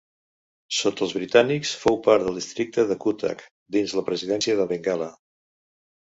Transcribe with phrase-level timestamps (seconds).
[0.75, 3.43] Sota els britànics fou part del districte de Cuttack
[3.75, 5.11] dins la presidència de Bengala.